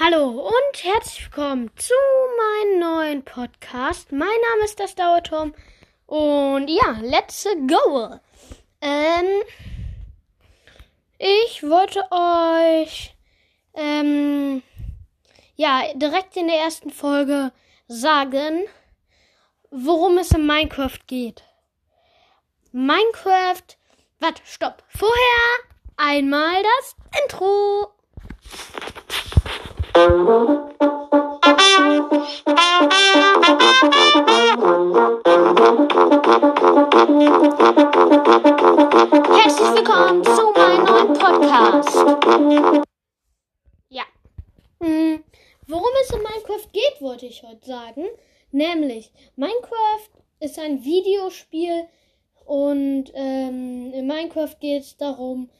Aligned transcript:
Hallo 0.00 0.28
und 0.28 0.82
herzlich 0.82 1.24
willkommen 1.26 1.70
zu 1.76 1.94
meinem 2.36 2.80
neuen 2.80 3.24
Podcast. 3.24 4.10
Mein 4.10 4.26
Name 4.26 4.64
ist 4.64 4.80
das 4.80 4.96
Dauerturm 4.96 5.54
und 6.06 6.66
ja, 6.66 6.98
let's 7.00 7.46
go. 7.68 8.18
Ähm, 8.80 9.42
ich 11.18 11.62
wollte 11.62 12.02
euch 12.10 13.14
ähm, 13.74 14.64
ja 15.54 15.82
direkt 15.94 16.36
in 16.36 16.48
der 16.48 16.58
ersten 16.58 16.90
Folge 16.90 17.52
sagen, 17.86 18.64
worum 19.70 20.18
es 20.18 20.32
in 20.32 20.44
Minecraft 20.44 21.06
geht. 21.06 21.44
Minecraft, 22.72 23.76
warte, 24.18 24.42
stopp. 24.44 24.82
Vorher 24.88 25.68
einmal 25.96 26.60
das 26.80 26.96
Intro. 27.22 27.94
Es 46.02 46.10
in 46.10 46.22
Minecraft 46.22 46.72
geht, 46.72 47.00
wollte 47.00 47.26
ich 47.26 47.42
heute 47.42 47.64
sagen. 47.64 48.04
Nämlich, 48.52 49.12
Minecraft 49.36 50.10
ist 50.40 50.58
ein 50.58 50.84
Videospiel 50.84 51.86
und 52.44 53.10
ähm, 53.14 53.92
in 53.92 54.06
Minecraft 54.06 54.56
geht 54.60 54.82
es 54.82 54.96
darum, 54.96 55.50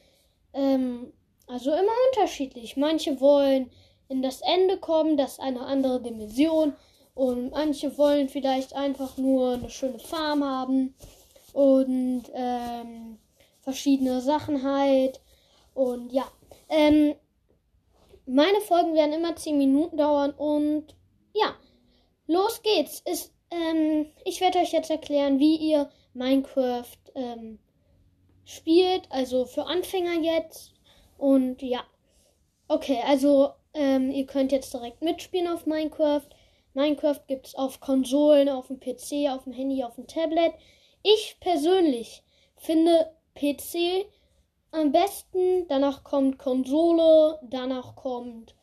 ähm, 0.53 1.11
also 1.47 1.71
immer 1.71 1.91
unterschiedlich. 2.11 2.77
Manche 2.77 3.19
wollen 3.19 3.69
in 4.07 4.21
das 4.21 4.41
Ende 4.41 4.77
kommen, 4.77 5.17
das 5.17 5.33
ist 5.33 5.39
eine 5.39 5.61
andere 5.61 6.01
Dimension. 6.01 6.75
Und 7.13 7.51
manche 7.51 7.97
wollen 7.97 8.27
vielleicht 8.27 8.75
einfach 8.75 9.17
nur 9.17 9.53
eine 9.53 9.69
schöne 9.69 9.99
Farm 9.99 10.43
haben 10.43 10.95
und 11.53 12.23
ähm, 12.33 13.17
verschiedene 13.61 14.19
Sachen 14.19 14.63
halt. 14.63 15.21
Und 15.73 16.11
ja, 16.11 16.29
ähm, 16.67 17.15
meine 18.25 18.61
Folgen 18.61 18.93
werden 18.93 19.13
immer 19.13 19.35
10 19.35 19.57
Minuten 19.57 19.97
dauern 19.97 20.31
und 20.31 20.95
ja, 21.33 21.55
los 22.27 22.61
geht's. 22.63 23.01
Ist, 23.01 23.33
ähm, 23.51 24.07
ich 24.23 24.41
werde 24.41 24.59
euch 24.59 24.71
jetzt 24.71 24.89
erklären, 24.89 25.39
wie 25.39 25.55
ihr 25.57 25.89
Minecraft 26.13 26.97
ähm, 27.13 27.59
spielt, 28.45 29.11
also 29.11 29.45
für 29.45 29.65
Anfänger 29.65 30.21
jetzt. 30.21 30.73
Und 31.17 31.61
ja, 31.61 31.83
okay, 32.67 32.99
also 33.05 33.51
ähm, 33.73 34.11
ihr 34.11 34.25
könnt 34.25 34.51
jetzt 34.51 34.73
direkt 34.73 35.01
mitspielen 35.01 35.47
auf 35.47 35.65
Minecraft. 35.65 36.27
Minecraft 36.73 37.21
gibt 37.27 37.47
es 37.47 37.55
auf 37.55 37.79
Konsolen, 37.79 38.49
auf 38.49 38.67
dem 38.67 38.79
PC, 38.79 39.29
auf 39.29 39.43
dem 39.43 39.53
Handy, 39.53 39.83
auf 39.83 39.95
dem 39.95 40.07
Tablet. 40.07 40.53
Ich 41.03 41.37
persönlich 41.39 42.23
finde 42.57 43.11
PC 43.35 44.07
am 44.75 44.91
besten. 44.91 45.67
Danach 45.67 46.03
kommt 46.03 46.37
Konsole, 46.37 47.39
danach 47.43 47.95
kommt. 47.95 48.55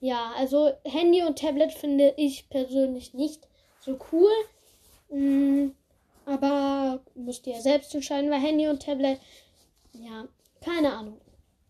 Ja, 0.00 0.32
also 0.36 0.72
Handy 0.84 1.22
und 1.22 1.38
Tablet 1.38 1.72
finde 1.72 2.14
ich 2.16 2.48
persönlich 2.48 3.14
nicht 3.14 3.48
so 3.80 3.98
cool. 4.12 4.30
Mm, 5.10 5.70
aber 6.26 7.00
müsst 7.14 7.46
ihr 7.46 7.60
selbst 7.60 7.94
entscheiden, 7.94 8.30
weil 8.30 8.40
Handy 8.40 8.68
und 8.68 8.82
Tablet, 8.82 9.20
ja, 9.92 10.26
keine 10.60 10.92
Ahnung. 10.92 11.20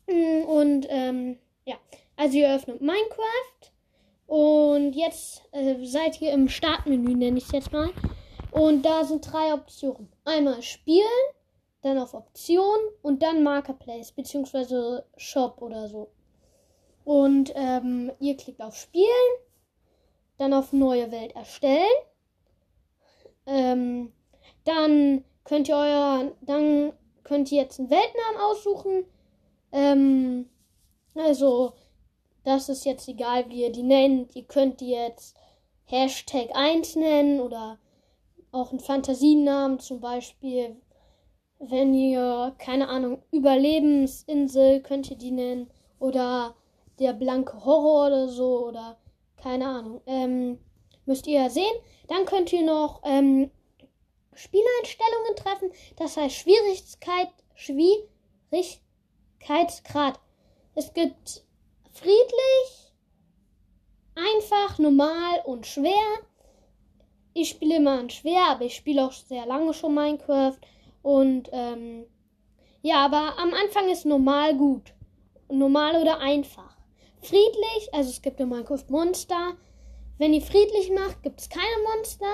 Mm, 0.06 0.44
und 0.44 0.86
ähm, 0.88 1.38
ja, 1.64 1.76
also 2.16 2.38
ihr 2.38 2.54
öffnet 2.54 2.80
Minecraft 2.80 3.72
und 4.26 4.92
jetzt 4.94 5.42
äh, 5.52 5.84
seid 5.84 6.20
ihr 6.20 6.32
im 6.32 6.48
Startmenü, 6.48 7.14
nenne 7.14 7.38
ich 7.38 7.44
es 7.44 7.52
jetzt 7.52 7.72
mal. 7.72 7.90
Und 8.50 8.82
da 8.82 9.04
sind 9.04 9.30
drei 9.30 9.52
Optionen. 9.52 10.08
Einmal 10.24 10.62
Spielen, 10.62 11.06
dann 11.82 11.98
auf 11.98 12.14
Optionen 12.14 12.88
und 13.02 13.22
dann 13.22 13.42
Marketplace 13.42 14.12
beziehungsweise 14.12 15.06
Shop 15.16 15.60
oder 15.62 15.88
so. 15.88 16.10
Und 17.04 17.52
ähm, 17.54 18.10
ihr 18.18 18.36
klickt 18.36 18.60
auf 18.60 18.76
Spielen, 18.76 19.06
dann 20.38 20.52
auf 20.52 20.72
Neue 20.72 21.12
Welt 21.12 21.36
erstellen. 21.36 21.84
Ähm, 23.46 24.12
dann 24.64 25.24
könnt 25.44 25.68
ihr 25.68 25.76
euer, 25.76 26.32
dann 26.40 26.92
könnt 27.22 27.52
ihr 27.52 27.62
jetzt 27.62 27.78
einen 27.78 27.90
Weltnamen 27.90 28.40
aussuchen. 28.40 29.04
Ähm, 29.72 30.50
also, 31.14 31.74
das 32.44 32.68
ist 32.68 32.84
jetzt 32.84 33.08
egal, 33.08 33.48
wie 33.48 33.62
ihr 33.62 33.72
die 33.72 33.82
nennt. 33.82 34.34
Ihr 34.34 34.44
könnt 34.44 34.80
die 34.80 34.90
jetzt 34.90 35.36
Hashtag 35.84 36.50
1 36.54 36.96
nennen 36.96 37.40
oder 37.40 37.78
auch 38.50 38.70
einen 38.70 38.80
Fantasienamen, 38.80 39.78
zum 39.78 40.00
Beispiel, 40.00 40.76
wenn 41.58 41.94
ihr, 41.94 42.54
keine 42.58 42.88
Ahnung, 42.88 43.22
Überlebensinsel 43.32 44.82
könnt 44.82 45.10
ihr 45.10 45.16
die 45.16 45.30
nennen 45.30 45.70
oder 45.98 46.54
der 46.98 47.12
blanke 47.12 47.64
Horror 47.64 48.06
oder 48.06 48.28
so 48.28 48.68
oder 48.68 48.98
keine 49.36 49.66
Ahnung. 49.66 50.00
Ähm, 50.06 50.58
müsst 51.04 51.26
ihr 51.26 51.42
ja 51.42 51.50
sehen. 51.50 51.74
Dann 52.08 52.24
könnt 52.26 52.52
ihr 52.52 52.62
noch 52.62 53.02
ähm, 53.04 53.50
Spieleinstellungen 54.34 55.36
treffen. 55.36 55.70
Das 55.96 56.16
heißt 56.16 56.36
Schwierigkeit, 56.36 57.28
Schwierigkeitsgrad. 57.54 60.20
Es 60.74 60.92
gibt 60.92 61.44
friedlich, 61.92 62.92
einfach, 64.14 64.78
normal 64.78 65.40
und 65.44 65.66
schwer. 65.66 66.20
Ich 67.32 67.48
spiele 67.50 67.76
immer 67.76 67.98
an 67.98 68.10
schwer, 68.10 68.50
aber 68.50 68.64
ich 68.64 68.76
spiele 68.76 69.06
auch 69.06 69.12
sehr 69.12 69.46
lange 69.46 69.72
schon 69.74 69.94
Minecraft. 69.94 70.58
Und 71.06 71.50
ähm, 71.52 72.04
ja, 72.82 73.04
aber 73.04 73.38
am 73.38 73.54
Anfang 73.54 73.88
ist 73.90 74.06
normal 74.06 74.56
gut. 74.56 74.92
Normal 75.48 76.02
oder 76.02 76.18
einfach. 76.18 76.76
Friedlich, 77.22 77.88
also 77.92 78.10
es 78.10 78.22
gibt 78.22 78.40
in 78.40 78.48
Minecraft 78.48 78.82
Monster. 78.88 79.52
Wenn 80.18 80.34
ihr 80.34 80.42
friedlich 80.42 80.90
macht, 80.90 81.22
gibt 81.22 81.40
es 81.40 81.48
keine 81.48 81.80
Monster. 81.94 82.26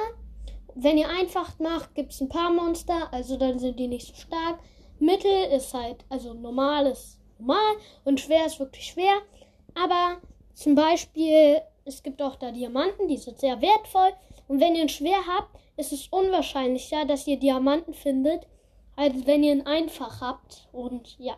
Wenn 0.75 0.97
ihr 0.97 1.11
einfach 1.11 1.59
macht, 1.59 1.95
gibt 1.95 2.13
es 2.13 2.23
ein 2.23 2.31
paar 2.31 2.51
Monster, 2.51 3.13
also 3.13 3.37
dann 3.37 3.59
sind 3.59 3.79
die 3.79 3.89
nicht 3.89 4.07
so 4.07 4.15
stark. 4.15 4.59
Mittel 4.99 5.53
ist 5.55 5.75
halt, 5.75 6.07
also 6.09 6.33
normal 6.33 6.87
ist 6.87 7.21
normal 7.39 7.75
und 8.05 8.21
schwer 8.21 8.47
ist 8.47 8.59
wirklich 8.59 8.87
schwer. 8.87 9.17
Aber 9.75 10.17
zum 10.55 10.75
Beispiel, 10.75 11.61
es 11.85 12.03
gibt 12.03 12.23
auch 12.23 12.37
da 12.37 12.51
Diamanten, 12.51 13.07
die 13.07 13.19
sind 13.19 13.39
sehr 13.39 13.61
wertvoll. 13.61 14.15
Und 14.49 14.61
wenn 14.61 14.75
ihr 14.75 14.83
ihn 14.83 14.89
schwer 14.89 15.27
habt, 15.29 15.59
ist 15.77 15.93
es 15.93 16.09
unwahrscheinlicher, 16.09 17.05
dass 17.05 17.27
ihr 17.27 17.39
Diamanten 17.39 17.93
findet, 17.93 18.47
als 19.03 19.27
wenn 19.27 19.43
ihr 19.43 19.53
ihn 19.53 19.67
einfach 19.67 20.21
habt. 20.21 20.69
Und 20.73 21.19
ja. 21.19 21.37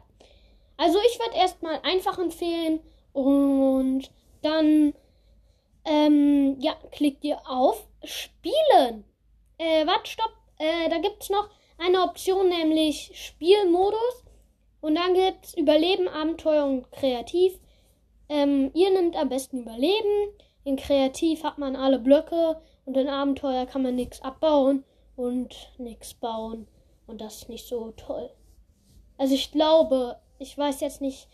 Also 0.77 0.99
ich 1.07 1.19
würde 1.19 1.37
erstmal 1.37 1.81
einfach 1.83 2.19
empfehlen 2.19 2.81
und 3.13 4.11
dann 4.43 4.93
ähm, 5.85 6.57
ja, 6.61 6.75
klickt 6.93 7.25
ihr 7.25 7.39
auf 7.49 7.87
Spielen. 8.03 9.05
Äh, 9.57 9.87
warte, 9.87 10.11
stopp. 10.11 10.33
Äh, 10.59 10.89
da 10.91 10.99
gibt 10.99 11.23
es 11.23 11.31
noch 11.31 11.49
eine 11.79 12.03
Option, 12.03 12.49
nämlich 12.49 13.11
Spielmodus. 13.15 14.25
Und 14.81 14.97
dann 14.97 15.15
gibt 15.15 15.47
es 15.47 15.55
Überleben, 15.55 16.09
Abenteuer 16.09 16.67
und 16.67 16.93
Kreativ. 16.93 17.59
Ähm, 18.29 18.71
ihr 18.75 18.91
nimmt 18.91 19.17
am 19.17 19.31
besten 19.31 19.63
Überleben. 19.63 20.35
In 20.65 20.77
Kreativ 20.77 21.45
hat 21.45 21.57
man 21.57 21.77
alle 21.77 21.99
Blöcke 21.99 22.61
und 22.85 22.97
in 22.97 23.09
Abenteuer 23.09 23.65
kann 23.65 23.83
man 23.83 23.95
nichts 23.95 24.21
abbauen 24.21 24.85
und 25.17 25.73
nichts 25.79 26.13
bauen. 26.13 26.67
Und 27.07 27.21
das 27.21 27.37
ist 27.37 27.49
nicht 27.49 27.67
so 27.67 27.93
toll. 27.97 28.31
Also 29.19 29.35
ich 29.35 29.53
glaube, 29.53 30.19
ich 30.39 30.57
weiß 30.57 30.81
jetzt 30.81 31.01
nicht, 31.01 31.29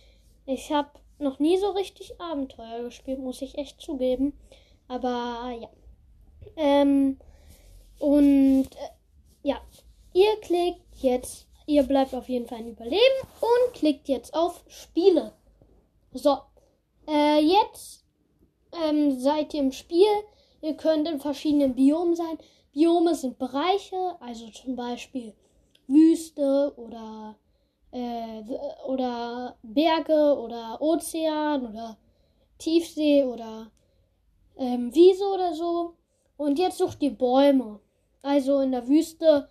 ich 0.47 0.73
habe 0.73 0.91
noch 1.19 1.39
nie 1.39 1.59
so 1.59 1.71
richtig 1.71 2.21
Abenteuer 2.21 2.83
gespielt, 2.83 3.19
muss 3.19 3.43
ich 3.43 3.59
echt 3.59 3.81
zugeben. 3.81 4.33
Aber 4.89 5.57
ja. 5.61 5.69
Ähm, 6.57 7.19
und 7.99 8.65
äh, 8.65 9.49
ja, 9.49 9.61
ihr 10.13 10.37
klickt 10.41 10.97
jetzt 10.97 11.47
Ihr 11.71 11.85
bleibt 11.85 12.15
auf 12.17 12.29
jeden 12.29 12.49
Fall 12.49 12.63
in 12.63 12.73
Überleben 12.73 13.29
und 13.41 13.75
klickt 13.75 14.09
jetzt 14.09 14.35
auf 14.35 14.65
Spiele. 14.67 15.33
So, 16.13 16.39
äh, 17.07 17.39
jetzt 17.39 18.05
ähm, 18.85 19.21
seid 19.21 19.55
ihr 19.55 19.61
im 19.61 19.71
Spiel. 19.71 20.09
Ihr 20.63 20.75
könnt 20.75 21.07
in 21.07 21.21
verschiedenen 21.21 21.77
Biomen 21.77 22.17
sein. 22.17 22.39
Biome 22.73 23.15
sind 23.15 23.39
Bereiche, 23.39 24.17
also 24.19 24.49
zum 24.49 24.75
Beispiel 24.75 25.33
Wüste 25.91 26.73
oder, 26.77 27.37
äh, 27.91 28.43
oder 28.87 29.57
Berge 29.63 30.39
oder 30.39 30.81
Ozean 30.81 31.67
oder 31.67 31.99
Tiefsee 32.59 33.25
oder 33.25 33.71
ähm, 34.57 34.95
Wiese 34.95 35.25
oder 35.25 35.55
so. 35.55 35.95
Und 36.37 36.59
jetzt 36.59 36.79
sucht 36.79 37.03
ihr 37.03 37.13
Bäume. 37.13 37.81
Also 38.23 38.61
in 38.61 38.73
der 38.73 38.87
Wüste 38.89 39.49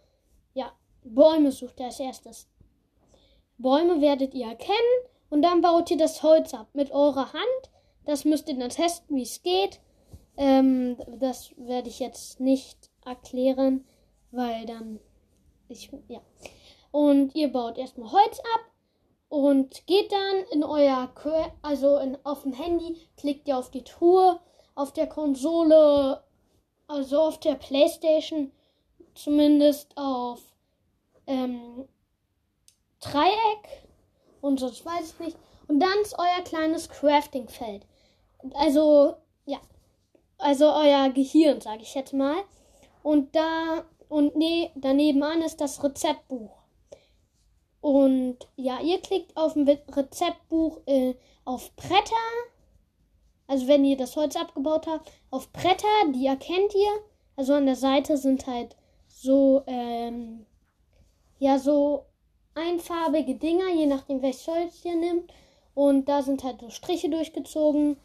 Bäume 1.03 1.51
sucht 1.51 1.80
er 1.80 1.88
als 1.88 2.00
erstes. 2.00 2.47
Bäume 3.57 4.01
werdet 4.01 4.33
ihr 4.33 4.47
erkennen 4.47 4.77
Und 5.30 5.41
dann 5.41 5.62
baut 5.62 5.91
ihr 5.91 5.97
das 5.97 6.24
Holz 6.24 6.53
ab 6.53 6.68
mit 6.74 6.91
eurer 6.91 7.33
Hand. 7.33 7.69
Das 8.06 8.25
müsst 8.25 8.50
ihr 8.50 8.57
dann 8.57 8.69
testen, 8.69 9.15
wie 9.15 9.24
es 9.24 9.44
geht. 9.44 9.80
Ähm, 10.38 10.97
das 11.19 11.51
werde 11.57 11.89
ich 11.89 12.00
jetzt 12.00 12.39
nicht 12.39 12.89
erklären, 13.06 13.86
weil 14.31 14.65
dann 14.65 15.00
ich 15.69 15.92
ja. 16.07 16.21
Und 16.92 17.36
ihr 17.36 17.51
baut 17.51 17.77
erstmal 17.77 18.12
Holz 18.12 18.39
ab 18.39 18.62
und 19.30 19.86
geht 19.86 20.12
dann 20.12 20.44
in 20.51 20.63
euer 20.63 21.10
also 21.62 21.98
in, 21.98 22.18
auf 22.24 22.44
dem 22.44 22.54
Handy 22.54 22.98
klickt 23.18 23.48
ihr 23.48 23.57
auf 23.57 23.69
die 23.69 23.83
Truhe 23.83 24.39
auf 24.80 24.94
der 24.94 25.07
Konsole, 25.07 26.24
also 26.88 27.21
auf 27.21 27.39
der 27.42 27.56
Playstation 27.56 28.51
zumindest 29.13 29.92
auf 29.98 30.39
ähm, 31.27 31.86
Dreieck 33.01 33.88
und 34.39 34.60
sonst 34.60 34.86
weiß 34.86 35.13
ich 35.13 35.19
nicht. 35.19 35.38
Und 35.68 35.81
dann 35.81 36.00
ist 36.01 36.18
euer 36.18 36.44
kleines 36.45 36.89
Crafting-Feld. 36.89 37.86
Also, 38.54 39.15
ja. 39.45 39.60
Also 40.38 40.72
euer 40.72 41.10
Gehirn, 41.10 41.60
sage 41.60 41.81
ich 41.81 41.94
jetzt 41.94 42.13
mal. 42.13 42.38
Und 43.04 43.36
da, 43.36 43.83
und 44.09 44.35
nee, 44.35 44.71
daneben 44.75 45.23
an 45.23 45.41
ist 45.41 45.61
das 45.61 45.83
Rezeptbuch. 45.83 46.51
Und 47.79 48.38
ja, 48.57 48.81
ihr 48.81 49.00
klickt 49.00 49.38
auf 49.38 49.53
dem 49.53 49.67
Rezeptbuch 49.67 50.81
äh, 50.85 51.15
auf 51.45 51.73
Bretter. 51.75 52.15
Also 53.47 53.67
wenn 53.67 53.85
ihr 53.85 53.95
das 53.95 54.15
Holz 54.15 54.35
abgebaut 54.35 54.88
habt, 54.88 55.11
auf 55.31 55.51
Bretter, 55.53 55.88
die 56.13 56.25
erkennt 56.25 56.75
ihr. 56.75 56.91
Also 57.35 57.53
an 57.53 57.67
der 57.67 57.75
Seite 57.75 58.17
sind 58.17 58.47
halt 58.47 58.75
so, 59.07 59.63
ähm, 59.65 60.45
ja, 61.38 61.57
so 61.57 62.05
einfarbige 62.55 63.35
Dinger, 63.35 63.69
je 63.69 63.85
nachdem 63.85 64.21
welches 64.21 64.47
Holz 64.47 64.83
ihr 64.83 64.95
nimmt. 64.95 65.31
Und 65.73 66.09
da 66.09 66.21
sind 66.21 66.44
halt 66.44 66.59
so 66.59 66.69
Striche 66.69 67.09
durchgezogen. 67.09 67.97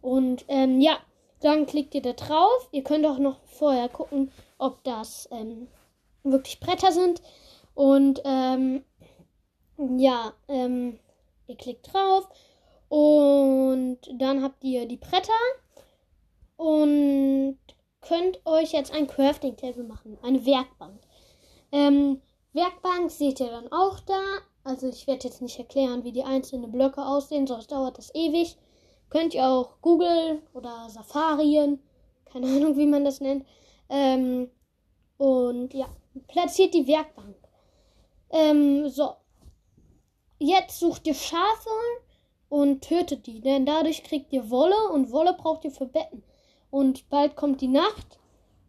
Und 0.00 0.44
ähm, 0.48 0.80
ja, 0.80 0.98
dann 1.40 1.66
klickt 1.66 1.94
ihr 1.94 2.02
da 2.02 2.12
drauf. 2.12 2.68
Ihr 2.72 2.82
könnt 2.82 3.06
auch 3.06 3.18
noch 3.18 3.40
vorher 3.44 3.88
gucken, 3.88 4.32
ob 4.58 4.82
das 4.84 5.28
ähm, 5.32 5.68
wirklich 6.22 6.60
Bretter 6.60 6.92
sind. 6.92 7.22
Und 7.74 8.20
ähm, 8.24 8.84
ja, 9.76 10.32
ähm, 10.48 10.98
ihr 11.46 11.56
klickt 11.56 11.92
drauf 11.92 12.28
und 12.88 13.98
dann 14.18 14.42
habt 14.42 14.64
ihr 14.64 14.86
die 14.86 14.96
Bretter 14.96 15.32
und 16.56 17.58
könnt 18.00 18.44
euch 18.44 18.72
jetzt 18.72 18.92
ein 18.92 19.06
Crafting 19.06 19.56
Table 19.56 19.84
machen, 19.84 20.18
eine 20.22 20.44
Werkbank. 20.44 21.00
Ähm, 21.70 22.20
Werkbank 22.52 23.10
seht 23.10 23.40
ihr 23.40 23.50
dann 23.50 23.70
auch 23.70 24.00
da. 24.00 24.20
Also 24.64 24.88
ich 24.88 25.06
werde 25.06 25.28
jetzt 25.28 25.40
nicht 25.40 25.58
erklären, 25.58 26.04
wie 26.04 26.12
die 26.12 26.24
einzelnen 26.24 26.72
Blöcke 26.72 27.04
aussehen, 27.04 27.46
sonst 27.46 27.70
dauert 27.70 27.98
das 27.98 28.14
ewig. 28.14 28.56
Könnt 29.10 29.34
ihr 29.34 29.46
auch 29.46 29.80
googeln 29.80 30.42
oder 30.52 30.88
Safarien, 30.90 31.80
keine 32.26 32.46
Ahnung, 32.46 32.76
wie 32.76 32.86
man 32.86 33.04
das 33.04 33.20
nennt. 33.20 33.46
Ähm, 33.88 34.50
und 35.16 35.72
ja, 35.74 35.86
platziert 36.28 36.74
die 36.74 36.86
Werkbank. 36.86 37.36
Ähm, 38.30 38.88
so, 38.88 39.14
Jetzt 40.40 40.78
sucht 40.78 41.04
ihr 41.08 41.14
Schafe 41.14 41.68
und 42.48 42.82
tötet 42.82 43.26
die, 43.26 43.40
denn 43.40 43.66
dadurch 43.66 44.04
kriegt 44.04 44.32
ihr 44.32 44.50
Wolle 44.50 44.76
und 44.92 45.10
Wolle 45.10 45.34
braucht 45.34 45.64
ihr 45.64 45.72
für 45.72 45.86
Betten. 45.86 46.22
Und 46.70 47.08
bald 47.10 47.34
kommt 47.34 47.60
die 47.60 47.66
Nacht, 47.66 48.20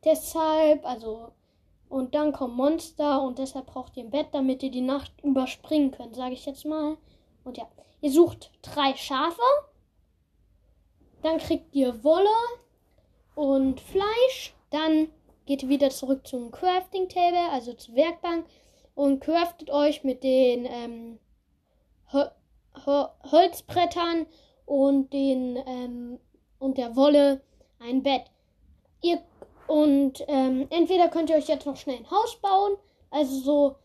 deshalb, 0.04 0.84
also, 0.84 1.32
und 1.88 2.16
dann 2.16 2.34
kommen 2.34 2.56
Monster 2.56 3.22
und 3.22 3.38
deshalb 3.38 3.68
braucht 3.68 3.98
ihr 3.98 4.04
ein 4.04 4.10
Bett, 4.10 4.30
damit 4.32 4.64
ihr 4.64 4.72
die 4.72 4.82
Nacht 4.82 5.12
überspringen 5.22 5.92
könnt, 5.92 6.16
sage 6.16 6.34
ich 6.34 6.48
jetzt 6.48 6.66
mal. 6.66 6.98
Und 7.44 7.58
ja, 7.58 7.68
ihr 8.02 8.12
sucht 8.12 8.50
drei 8.64 8.96
Schafe, 8.96 9.42
dann 11.22 11.38
kriegt 11.38 11.74
ihr 11.76 12.04
Wolle 12.04 12.28
und 13.36 13.80
Fleisch, 13.82 14.54
dann 14.70 15.10
geht 15.46 15.64
ihr 15.64 15.70
wieder 15.70 15.90
zurück 15.90 16.28
zum 16.28 16.52
Crafting 16.52 17.10
Table, 17.10 17.50
also 17.52 17.74
zur 17.74 17.96
Werkbank 17.96 18.46
und 18.96 19.22
craftet 19.22 19.70
euch 19.70 20.04
mit 20.04 20.24
den 20.24 20.66
ähm, 20.66 21.20
Holzbrettern 22.86 24.28
und 24.66 25.12
den 25.14 25.58
ähm, 25.66 26.20
und 26.60 26.78
der 26.78 26.96
Wolle 26.96 27.42
ein 27.80 28.04
Bett. 28.04 28.24
Ihr 29.02 29.22
und 29.68 30.24
ähm, 30.28 30.68
entweder 30.70 31.10
könnt 31.10 31.30
ihr 31.30 31.38
euch 31.38 31.48
jetzt 31.48 31.66
noch 31.66 31.78
schnell 31.78 31.98
ein 31.98 32.12
Haus 32.12 32.36
bauen, 32.42 32.76
also 33.12 33.40
so 33.40 33.76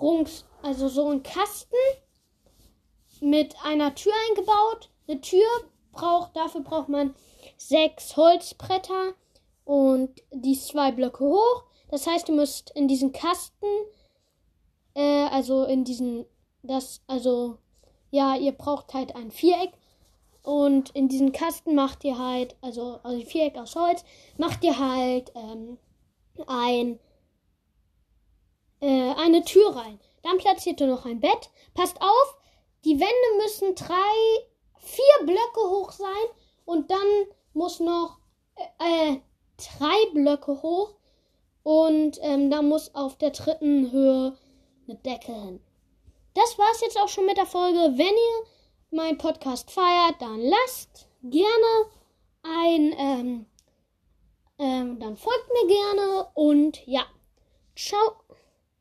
rungs, 0.00 0.46
also 0.62 0.88
so 0.88 1.10
ein 1.10 1.22
Kasten 1.22 1.76
mit 3.20 3.54
einer 3.62 3.94
Tür 3.94 4.12
eingebaut. 4.28 4.90
Eine 5.08 5.20
Tür 5.20 5.46
braucht, 5.96 6.36
dafür 6.36 6.60
braucht 6.60 6.88
man 6.88 7.14
sechs 7.56 8.16
Holzbretter 8.16 9.14
und 9.64 10.22
die 10.32 10.58
zwei 10.58 10.92
Blöcke 10.92 11.24
hoch. 11.24 11.64
Das 11.88 12.06
heißt, 12.06 12.28
ihr 12.28 12.34
müsst 12.34 12.70
in 12.70 12.88
diesen 12.88 13.12
Kasten, 13.12 13.66
äh, 14.94 15.26
also 15.26 15.64
in 15.64 15.84
diesen, 15.84 16.26
das, 16.62 17.02
also 17.06 17.58
ja, 18.10 18.36
ihr 18.36 18.52
braucht 18.52 18.94
halt 18.94 19.14
ein 19.16 19.30
Viereck. 19.30 19.72
Und 20.42 20.90
in 20.90 21.08
diesen 21.08 21.32
Kasten 21.32 21.74
macht 21.74 22.04
ihr 22.04 22.18
halt, 22.18 22.54
also, 22.60 23.00
also 23.02 23.20
Viereck 23.26 23.56
aus 23.56 23.74
Holz, 23.74 24.04
macht 24.38 24.62
ihr 24.62 24.78
halt 24.78 25.32
ähm, 25.34 25.76
ein, 26.46 27.00
äh, 28.80 29.12
eine 29.14 29.42
Tür 29.42 29.74
rein. 29.74 29.98
Dann 30.22 30.38
platziert 30.38 30.80
ihr 30.80 30.86
noch 30.86 31.04
ein 31.04 31.18
Bett. 31.18 31.50
Passt 31.74 32.00
auf, 32.00 32.36
die 32.84 33.00
Wände 33.00 33.42
müssen 33.42 33.74
drei, 33.74 34.46
vier 34.86 35.26
Blöcke 35.26 35.60
hoch 35.60 35.92
sein. 35.92 36.26
Und 36.64 36.90
dann 36.90 37.26
muss 37.52 37.80
noch 37.80 38.18
äh, 38.56 39.12
äh 39.12 39.20
drei 39.56 40.12
Blöcke 40.12 40.62
hoch. 40.62 40.94
Und 41.62 42.18
ähm, 42.22 42.50
da 42.50 42.62
muss 42.62 42.94
auf 42.94 43.16
der 43.18 43.30
dritten 43.30 43.90
Höhe 43.90 44.36
eine 44.86 44.96
Decke 44.98 45.32
hin 45.32 45.60
das 46.36 46.58
war's 46.58 46.82
jetzt 46.82 47.00
auch 47.00 47.08
schon 47.08 47.26
mit 47.26 47.38
der 47.38 47.46
Folge. 47.46 47.78
Wenn 47.96 48.06
ihr 48.06 48.46
meinen 48.90 49.18
Podcast 49.18 49.70
feiert, 49.70 50.20
dann 50.20 50.40
lasst 50.40 51.08
gerne 51.22 51.90
ein, 52.42 52.94
ähm, 52.98 53.46
ähm, 54.58 55.00
dann 55.00 55.16
folgt 55.16 55.48
mir 55.48 55.66
gerne 55.66 56.28
und 56.34 56.86
ja, 56.86 57.06
ciao. 57.74 58.25